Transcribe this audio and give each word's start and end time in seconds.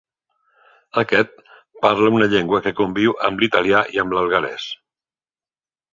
Aquest 1.01 1.43
parla 1.85 2.11
una 2.19 2.29
llengua 2.33 2.63
que 2.69 2.75
conviu 2.81 3.15
amb 3.29 3.45
l'¡talià 3.45 3.85
i 3.97 4.05
amb 4.05 4.17
l'alguerès. 4.19 4.71